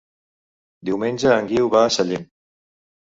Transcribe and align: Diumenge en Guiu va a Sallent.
Diumenge 0.89 1.29
en 1.33 1.49
Guiu 1.51 1.69
va 1.75 1.83
a 1.83 1.91
Sallent. 1.97 2.25